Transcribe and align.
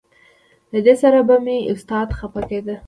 له 0.71 0.79
دې 0.85 0.95
سره 1.01 1.19
به 1.27 1.35
مې 1.45 1.57
استاد 1.71 2.07
خپه 2.19 2.41
کېده. 2.49 2.75